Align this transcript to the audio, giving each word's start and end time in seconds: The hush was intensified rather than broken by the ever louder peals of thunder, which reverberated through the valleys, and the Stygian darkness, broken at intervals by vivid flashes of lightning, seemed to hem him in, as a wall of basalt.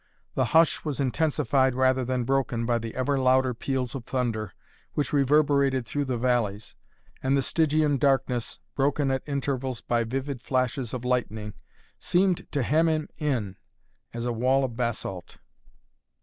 The 0.33 0.45
hush 0.45 0.83
was 0.83 0.99
intensified 0.99 1.75
rather 1.75 2.03
than 2.03 2.23
broken 2.23 2.65
by 2.65 2.79
the 2.79 2.95
ever 2.95 3.19
louder 3.19 3.53
peals 3.53 3.93
of 3.93 4.03
thunder, 4.03 4.51
which 4.93 5.13
reverberated 5.13 5.85
through 5.85 6.05
the 6.05 6.17
valleys, 6.17 6.73
and 7.21 7.37
the 7.37 7.43
Stygian 7.43 7.99
darkness, 7.99 8.59
broken 8.73 9.11
at 9.11 9.21
intervals 9.27 9.81
by 9.81 10.03
vivid 10.03 10.41
flashes 10.41 10.91
of 10.95 11.05
lightning, 11.05 11.53
seemed 11.99 12.51
to 12.51 12.63
hem 12.63 12.87
him 12.89 13.09
in, 13.19 13.57
as 14.11 14.25
a 14.25 14.33
wall 14.33 14.63
of 14.63 14.75
basalt. 14.75 15.37